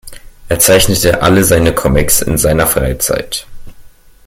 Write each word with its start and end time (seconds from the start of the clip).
Er 0.49 0.57
zeichnet 0.57 1.05
alle 1.21 1.43
seine 1.43 1.75
Comics 1.75 2.23
in 2.23 2.39
seiner 2.39 2.65
Freizeit. 2.65 3.45